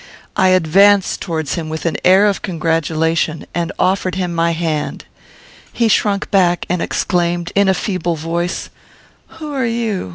I 0.35 0.47
advanced 0.47 1.21
towards 1.21 1.53
him 1.53 1.69
with 1.69 1.85
an 1.85 1.95
air 2.03 2.25
of 2.25 2.41
congratulation, 2.41 3.45
and 3.53 3.71
offered 3.77 4.15
him 4.15 4.33
my 4.33 4.49
hand. 4.49 5.05
He 5.71 5.87
shrunk 5.89 6.31
back, 6.31 6.65
and 6.69 6.81
exclaimed, 6.81 7.51
in 7.53 7.69
a 7.69 7.75
feeble 7.75 8.15
voice, 8.15 8.71
"Who 9.37 9.53
are 9.53 9.63
you? 9.67 10.09